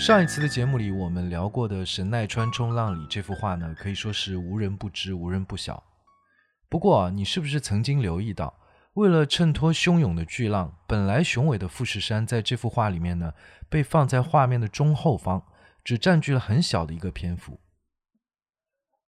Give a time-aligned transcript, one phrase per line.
[0.00, 5.84] 上一次的节目里，我们聊过的神奈川冲浪里这幅画呢，可以说是无人不知、无人不晓。
[6.70, 8.58] 不过啊，你是不是曾经留意到，
[8.94, 13.34] 为了衬托汹涌的巨浪，本来雄伟的富士山在这幅画里面呢，
[13.68, 15.42] 被放在画面的中后方，
[15.84, 17.60] 只占据了很小的一个篇幅。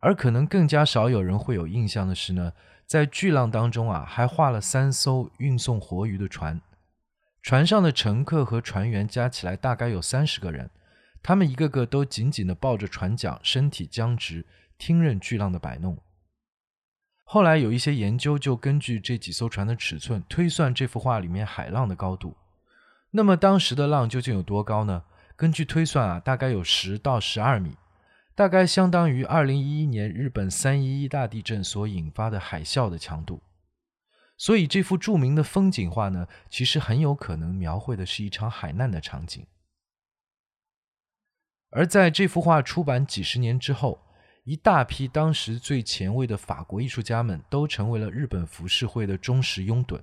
[0.00, 2.54] 而可能更加少有人会有印象的是呢，
[2.88, 6.60] 在巨浪当中啊，还画了三艘运送活鱼的船。
[7.40, 10.70] 船上的乘客和船员加起来大概有三十个人，
[11.22, 14.44] 他们一个个都紧紧地抱着船桨，身体僵直，
[14.76, 15.96] 听任巨浪的摆弄。
[17.24, 22.36] 后来有一些研究就根据这几艘船的尺寸推算这幅画里面海浪的高度。
[23.12, 25.04] 那么当时的浪究竟有多高呢？
[25.36, 27.76] 根据推算啊，大概有十到十二米，
[28.34, 33.42] 大概相当于二零一一年日本三一一大地震所引发的海啸的强度。
[34.36, 39.46] 所以这幅著名的风景画呢，其实很有可能描绘的是一场海难的场景。
[41.74, 43.98] 而在这幅画出版几十年之后，
[44.44, 49.98] 一大批当时最前卫的法国艺术家们都成为了日本浮世绘的忠实拥趸。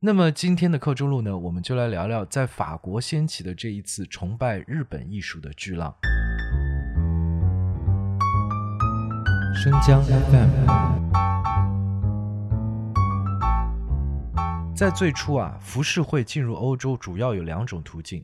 [0.00, 5.94] 那么今天的课中录呢，我们就来聊聊在法国掀起的这一次崇拜日本艺术的巨浪。
[9.54, 10.50] 生姜 FM。
[14.76, 18.22] 在最初啊，浮世绘进入欧洲主要有两种途径。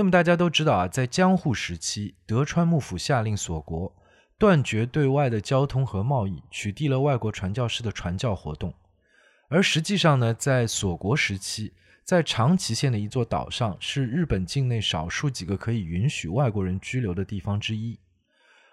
[0.00, 3.94] 那么大家都知道啊，在江户时期，德川幕府下令锁国，
[4.38, 8.72] 断绝对外的交通和贸易，取缔了外国传教士的传教活动。
[9.48, 17.98] 而实际上呢，在锁国时期，在长崎县的一座岛上，是日本境内少数几个可以允许外国人居留的地方之一。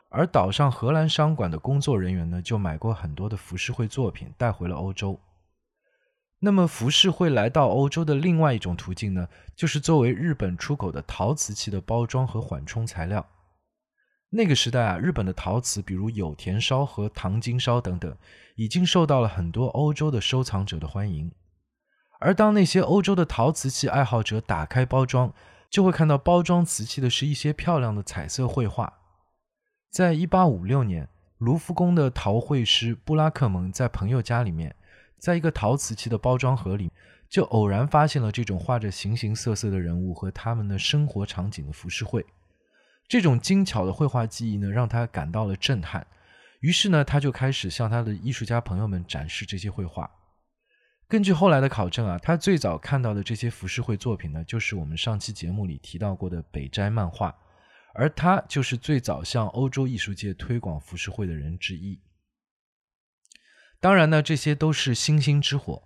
[0.08, 5.20] 而岛上荷兰商馆的工作人员呢，就买过很多的浮世绘作品，带回了欧洲。
[6.40, 13.26] 那么，浮世绘来到欧洲的另外一种途径呢，就是作为日本出口的陶瓷器的包装和缓冲材料。
[14.30, 18.16] 那个时代啊，日本的陶瓷，比如有田烧和唐金烧等等，
[18.56, 21.32] 已经受到了很多欧洲的收藏者的欢迎。
[22.20, 25.34] 而当那些欧洲的陶瓷器爱好者打开包装，
[25.72, 28.94] 就会看到包装瓷器的是一些漂亮的彩色绘画。
[29.90, 31.10] 在一八五六年，
[31.40, 34.76] 卢浮宫的陶绘师布拉克蒙在朋友家里面。
[35.20, 36.92] 在一个陶瓷器的包装盒里，
[37.30, 42.26] 就偶然发现了这种画着形形色色的人物和他们的生活场景的浮世绘。
[43.08, 46.06] 这种精巧的绘画技艺呢，让他感到了震撼。
[46.60, 50.10] 于是呢，他就开始向他的艺术家朋友们展示这些绘画。
[51.08, 57.34] 根据后来的考证啊，他最早看到的这些浮世绘作品呢，就是我们上期节目里提到过的北斋漫画，
[57.94, 61.98] 而他就是最早向欧洲艺术界推广浮世绘的人之一。
[63.80, 65.84] 当然呢，这些都是星星之火。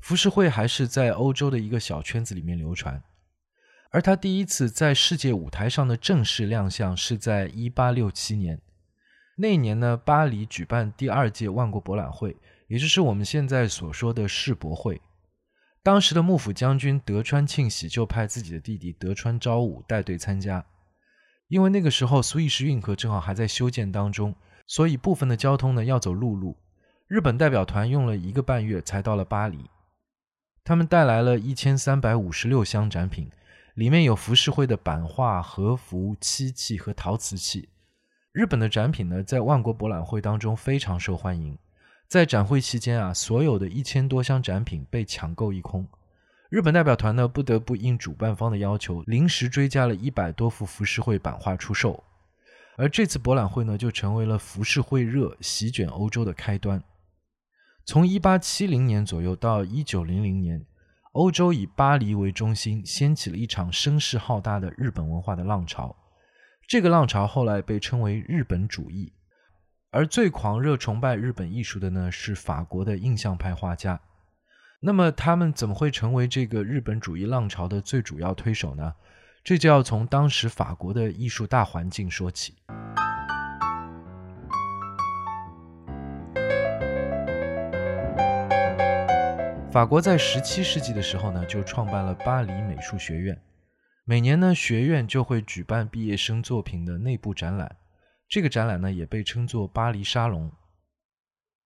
[0.00, 3.02] 浮世绘还是在欧洲的一个小圈子里面流传，
[3.90, 8.60] 而他第一次在世界舞台上的正式亮相是在1867年。
[9.36, 15.00] 那一年呢，巴黎举办第二届万国博览会，也就是我们现在所说的世博会。
[15.84, 20.64] 当时的幕府将军德川庆喜就派自己的弟弟德川昭武带队参加，
[21.48, 24.34] 因为那个时候苏伊士运河正好还在修建当中，
[24.66, 26.58] 所以部分的交通呢要走陆路。
[27.12, 29.68] 日本代表团用了一个半月才到了巴黎，
[30.64, 33.30] 他们带来了一千三百五十六箱展品，
[33.74, 37.68] 里面有浮世绘的版画、和服、漆器和陶瓷器。
[38.32, 41.58] 日本的展品呢，在万国博览会当中非常受欢迎。
[42.08, 45.86] 在展会期间啊，所有的一千多箱展品被抢购一空。
[46.48, 52.02] 日本代表团呢，不得不应主办方的要求，临时追加了一百多幅浮世绘版画出售。
[52.78, 56.82] 而这次博览会呢，就成为了浮世绘热席卷欧洲的开端。
[57.84, 60.64] 从一八七零年左右到一九零零年，
[61.12, 65.96] 欧洲以巴黎为中心，掀起了一场声势浩大的日本文化的浪潮。
[66.68, 69.12] 这个浪潮后来被称为日本主义。
[69.90, 74.00] 而最狂热崇拜日本艺术的呢，是法国的印象派画家。
[74.80, 78.94] 那么他们怎么会成为这个日本主义浪潮的最主要推手呢？
[79.44, 82.54] 这就要从当时法国的艺术大环境说起。
[89.72, 93.40] 法国在十七世纪的时候呢，就创办了巴黎美术学院。
[94.04, 97.74] 每年呢，学院就会举办毕业生作品的内部展览。
[98.28, 100.52] 这个展览呢，也被称作巴黎沙龙。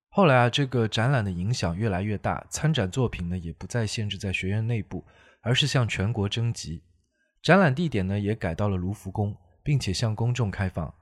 [0.10, 5.04] 后来啊，这个展览的影响越来越大，参展作品呢，也不再限制在学院内部，
[5.42, 6.84] 而是向全国征集。
[7.42, 10.94] 展览地点呢，也改到了卢浮宫，并且向公众开放。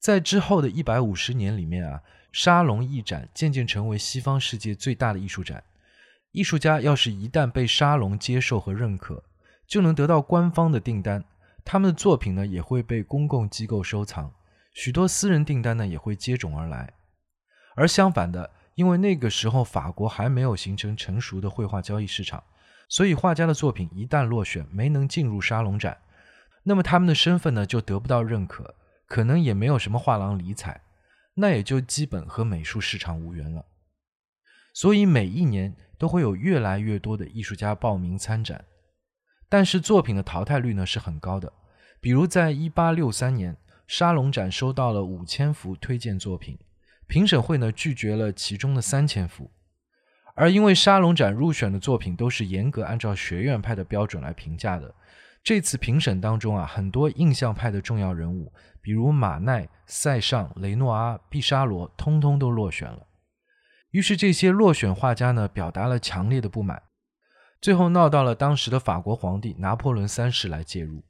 [0.00, 2.02] 在之后的一百五十年里面啊，
[2.32, 5.62] 沙龙艺展渐渐成为西方世界最大的艺术展。
[6.32, 9.22] 艺术家要是一旦被沙龙接受和认可，
[9.66, 11.24] 就能得到官方的订单，
[11.64, 14.32] 他们的作品呢也会被公共机构收藏，
[14.72, 16.94] 许多私人订单呢也会接踵而来。
[17.74, 22.42] 而相反的，因为那个时候法国还没有形成成熟的绘画交易市场，
[22.88, 25.98] 所以画家的作品一旦落选，没能进入沙龙展，
[26.62, 28.74] 那么他们的身份呢就得不到认可，
[29.06, 30.80] 可能也没有什么画廊理睬，
[31.34, 33.66] 那也就基本和美术市场无缘了。
[34.72, 38.64] 所以每一年都会有越来越多的艺术家报名参展。
[39.48, 41.52] 但是作品的淘汰率呢是很高的，
[42.00, 46.58] 比如在一八六三年，沙龙展收到了五千幅推荐作品，
[47.06, 49.50] 评审会呢拒绝了其中的三千幅，
[50.34, 54.94] 而因为沙龙展入选的作品都是严格按照学院派的标准来评价的，
[55.44, 63.06] 这次评审当中啊，很多印象派的重要人物，比如马奈、塞尚、雷诺阿、毕沙罗，通通都落选了。
[63.92, 66.82] 于是这些落选画家呢，表达了强烈的不满。
[67.60, 71.04] 最后闹到了当时的法国皇帝拿破仑三世来介入，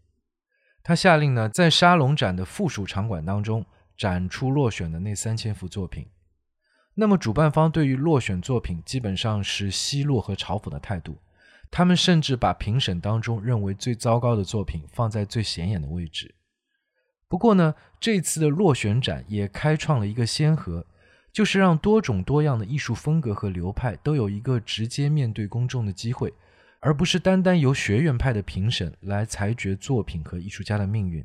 [0.82, 3.64] 他下令呢，在沙龙展的附属场馆当中
[3.96, 6.08] 展出落选的那三千幅作品。
[6.94, 11.17] 那么主办方对于落选作品基本上是奚落和嘲讽的态度，
[11.70, 16.35] 他们甚至把评审当中认为最糟糕的作品放在最显眼的位置。
[17.28, 20.85] 不过呢，这次的落选展也开创了一个先河。
[21.32, 26.34] 就是让多种多样的艺术风格和流派都有一个直接面对公众的机会，
[26.81, 31.25] 而不是单单由学院派的评审来裁决作品和艺术家的命运。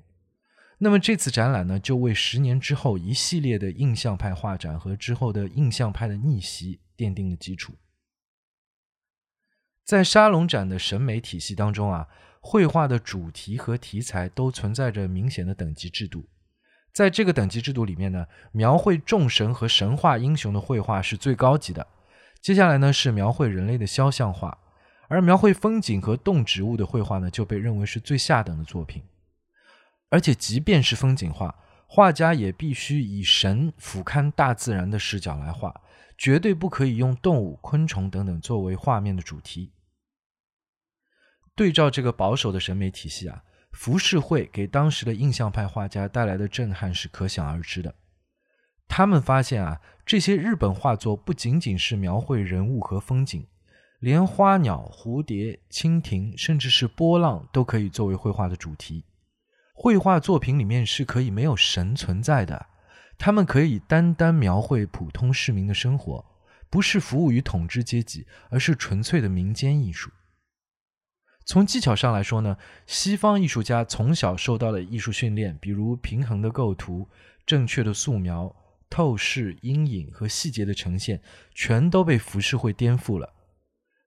[0.77, 7.73] 那么这次展览呢，就为十年之后一系列的印象派画展和之后的印象派的逆袭奠定了基础。
[9.83, 12.07] 在沙龙展的审美体系当中啊，
[12.39, 16.29] 绘画的主题和题材都存在着明显的等级制度。
[16.97, 21.85] 在这个等级制度里面呢，描绘众神和神话英雄的绘画是最高级的。
[22.41, 24.57] 接下来呢是描绘人类的肖像画，
[25.07, 29.03] 而描绘风景和动植物的绘画呢就被认为是最下等的作品。
[30.09, 31.53] 而且即便是风景画，
[31.85, 35.79] 画家也必须以神俯瞰大自然的视角来画，
[36.17, 39.71] 绝对不可以用动物、昆虫等等作为画面的主题。
[41.53, 43.43] 对照这个保守的审美体系啊。
[43.71, 47.93] 浮世绘给当时的印象派画家带来的震撼是可想而知的。
[48.87, 53.45] 他们发现啊，这些日本画作不仅仅是描绘人物和风景，
[53.99, 59.03] 连花鸟、蝴蝶、蜻蜓，甚至是波浪都可以作为绘画的主题。
[59.73, 62.65] 绘画作品里面是可以没有神存在的，
[63.17, 66.25] 他们可以单单描绘普通市民的生活，
[66.69, 70.09] 不是服务于统治阶级，而是纯粹的民间艺术。
[71.47, 77.07] 从技巧上来说呢，西方艺术家从小受到的艺术训练，比如平衡的构图、
[77.45, 78.53] 正确的素描、
[78.89, 81.21] 透视、阴影和细节的呈现，
[81.55, 83.33] 全都被浮世绘颠覆了。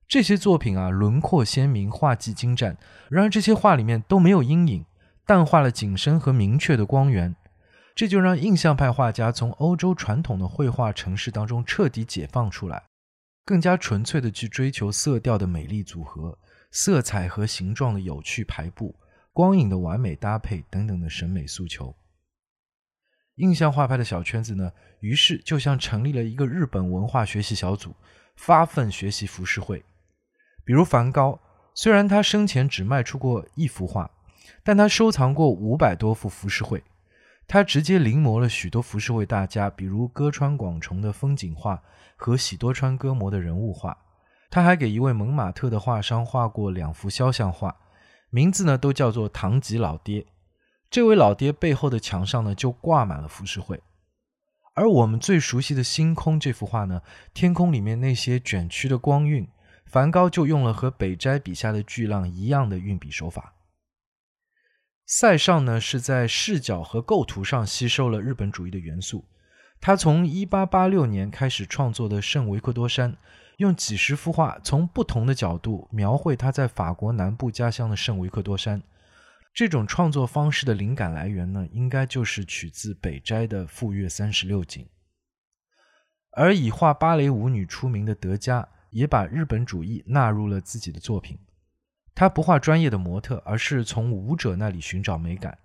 [0.06, 2.76] 这些作品啊，轮廓鲜明，画技精湛。
[3.08, 4.84] 然而这些画里面都没有阴影，
[5.25, 7.34] 淡化了景深和明确的光源，
[7.94, 12.82] 这就让印象派画家从欧洲传统的绘画程式当中彻底解放出来，
[13.46, 16.36] 更加纯粹的去追求色调的美丽组合。
[16.70, 18.94] 色彩和形状的有趣排布，
[19.32, 21.94] 光影的完美搭配等等的审美诉求。
[23.37, 24.70] 印象画派的小圈子呢，
[25.00, 27.94] 于是就像成立了一个日本文化学习小组，
[28.37, 29.82] 发奋学习浮世绘。
[30.65, 31.41] 比如梵高，
[31.74, 34.10] 虽然他生前只卖出过一幅画，
[34.62, 36.82] 但他收藏过五百多幅浮世绘。
[37.48, 41.82] 他直接临摹了许多浮世绘大家，比如歌川广重的风景画
[42.17, 43.96] 和喜多川歌模的人物画。
[44.50, 47.76] 他还给一位蒙马特的画商画过两幅肖像画，
[48.30, 50.26] 名字呢都叫做唐吉老爹。
[50.90, 53.80] 这位老爹背后的墙上呢就挂满了浮世绘。
[54.74, 57.02] 而我们最熟悉的星空这幅画呢，
[57.32, 59.46] 天空里面那些卷曲的光晕，
[59.84, 63.54] 梵高就用了和北斋笔下的巨浪一样的运笔手法。
[65.06, 69.24] 塞尚呢是在视角和构图上吸收了日本主义的元素，
[69.81, 73.17] 他从1886年开始创作的圣维克多山。
[73.56, 78.82] 用几十幅画从不同的角度描绘他在法国南部家乡的圣维克多山。
[79.53, 84.82] 这种创作方式的灵感来源呢，应该就是取自北斋的《富岳三十六景》。
[86.31, 91.39] 而以画芭蕾舞女出名的德加，也把日本主义纳入了自己的作品。
[92.15, 95.58] 他不画专业的模特，而是从舞者那里寻找美感。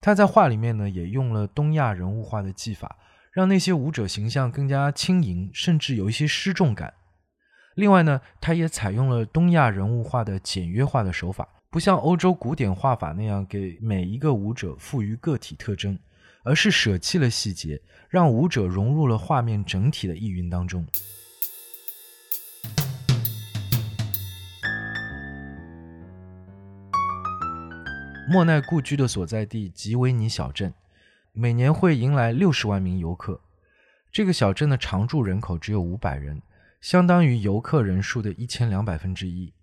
[0.00, 2.96] 他在画里面呢，也用了东亚人物画的技法，
[3.38, 6.92] 让那些舞者形象更加轻盈，甚至有一些失重感。
[7.76, 15.96] 另外呢，他也采用了东亚人物画的简约化的手法，不像欧洲古典画法那样给每一个舞者赋予个体特征，
[16.42, 20.84] 而是舍弃了细节，让舞者融入了画面整体的意蕴当中。
[28.28, 30.74] 莫奈故居的所在地吉维尼小镇，
[31.40, 33.40] 每年会迎来六十万名游客。
[34.10, 36.42] 这个小镇的常住人口只有五百人，
[36.80, 39.54] 相当于游客人数的一千两百分之一。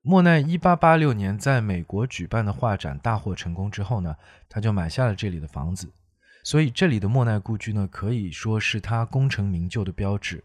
[0.00, 4.16] 莫奈一八八六年在美国举办的画展大获成功之后呢，
[4.48, 5.92] 他就买下了这里的房子，
[6.42, 10.42] 所以这里的莫奈故居呢，可以说是他功成名就的标志。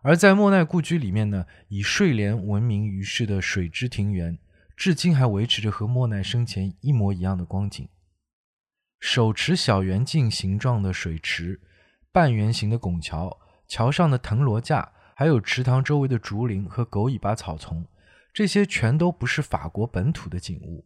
[0.00, 4.38] 而在莫奈故居里面呢，以睡莲闻名于世的水之庭园，
[4.74, 7.86] 至今还维持着和莫奈生前一模一样的光景。
[9.00, 11.60] 手持小圆镜形状的水池，
[12.10, 17.86] 半圆形的拱桥，桥上的藤萝架，还有池塘周围的竹林和狗尾巴草丛，
[18.32, 20.84] 这些全都不是法国本土的景物。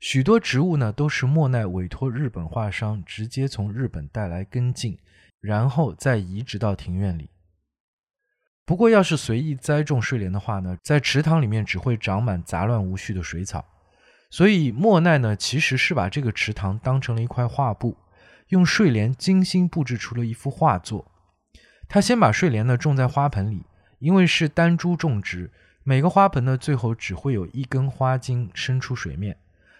[0.00, 4.98] 许多植物呢，都是莫奈委托日本画商直接从日本带来根茎，
[5.40, 7.30] 然后再移植到庭院里。
[8.66, 13.64] 不过，要是随意栽种睡莲的话呢，在池塘里面只会长满杂乱无序的水草。
[14.34, 17.96] 所以莫奈呢，其实是把这个池塘当成了一块画布，
[18.48, 21.06] 用睡莲精心布置出了一幅画作。
[21.86, 23.64] 他先把睡莲呢种在花盆里，
[24.00, 25.52] 因为是单株种植，
[25.84, 29.36] 每个花盆呢最后只会有一根花茎伸出水面，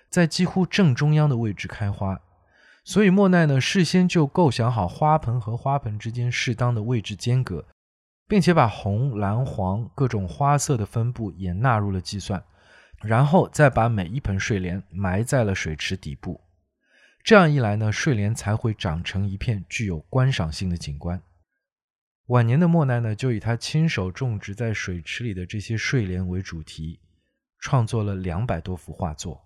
[0.09, 2.21] 在几乎正中央的位置开花。
[2.85, 7.67] 所以莫奈呢事先就构想好花盆和花盆之间适当的位置间隔，
[8.29, 12.41] 并且把红、蓝、黄各种花色的分布也纳入了计算。
[13.07, 16.41] 然后再把每一盆睡莲埋在了水池底部，
[17.23, 21.21] 这样一来呢，睡莲才会长成一片具有观赏性的景观。
[22.29, 26.99] 晚年的莫奈呢，就以他亲手种植在水池里的这些睡莲为主题，
[27.59, 29.45] 创作了两百多幅画作。